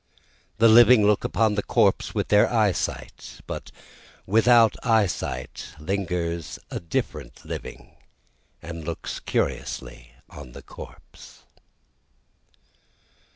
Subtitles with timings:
[0.57, 3.71] The living look upon the corpse with their eyesight, But
[4.25, 7.97] without eyesight lingers a different living
[8.63, 11.43] and looks curiously on the corpse.